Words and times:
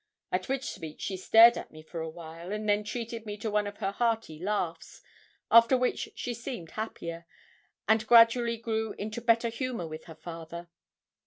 At 0.31 0.49
which 0.49 0.63
speech 0.71 0.99
she 0.99 1.15
stared 1.15 1.59
at 1.59 1.69
me 1.69 1.83
for 1.83 1.99
a 1.99 2.09
while, 2.09 2.51
and 2.51 2.67
then 2.67 2.83
treated 2.83 3.27
me 3.27 3.37
to 3.37 3.51
one 3.51 3.67
of 3.67 3.77
her 3.77 3.91
hearty 3.91 4.39
laughs, 4.39 5.03
after 5.51 5.77
which 5.77 6.09
she 6.15 6.33
seemed 6.33 6.71
happier, 6.71 7.27
and 7.87 8.07
gradually 8.07 8.57
grew 8.57 8.93
into 8.93 9.21
better 9.21 9.49
humour 9.49 9.85
with 9.87 10.05
her 10.05 10.15
father. 10.15 10.69